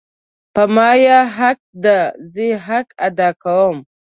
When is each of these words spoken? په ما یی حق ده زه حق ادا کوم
په 0.53 0.63
ما 0.73 0.91
یی 1.03 1.19
حق 1.37 1.59
ده 1.83 1.97
زه 2.31 2.47
حق 2.67 2.87
ادا 3.07 3.29
کوم 3.43 3.77